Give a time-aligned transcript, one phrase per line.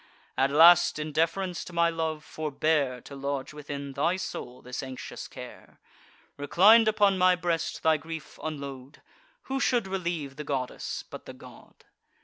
[0.35, 5.27] At last, in deference to my love, forbear To lodge within thy soul this anxious
[5.27, 5.79] care;
[6.39, 9.03] Reclin'd upon my breast, thy grief unload:
[9.43, 11.85] Who should relieve the goddess, but the god?